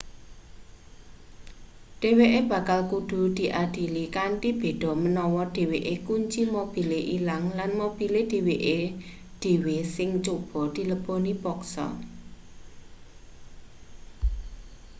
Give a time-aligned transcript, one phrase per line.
[2.01, 8.79] dheweke bakal kudu diadili kanthi beda menawa dheweke kunci mobile ilang lan mobile dheweke
[9.41, 11.85] dhewe sing coba dileboni paksa